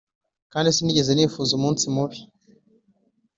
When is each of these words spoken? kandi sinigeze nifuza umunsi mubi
kandi 0.51 0.67
sinigeze 0.75 1.11
nifuza 1.13 1.51
umunsi 1.55 1.83
mubi 1.95 2.19